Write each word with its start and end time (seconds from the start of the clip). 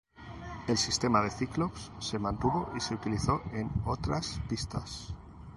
El 0.67 0.79
sistema 0.79 1.21
de 1.21 1.29
Cyclops 1.29 1.91
se 1.99 2.17
mantuvo 2.17 2.73
y 2.75 2.79
se 2.79 2.95
utilizó 2.95 3.43
en 3.53 3.69
otras 3.85 4.41
pistas. 4.49 5.13